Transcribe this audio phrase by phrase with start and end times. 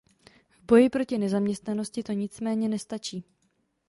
[0.51, 3.23] V boji proti nezaměstnanosti to nicméně nestačí.